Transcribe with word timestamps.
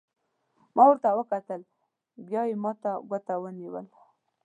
ما 0.75 0.85
ته 1.03 1.09
وکتل، 1.19 1.61
بیا 2.27 2.41
یې 2.49 2.55
ما 2.63 2.71
ته 2.81 2.91
ګوته 3.09 3.35
ونیول. 3.41 3.85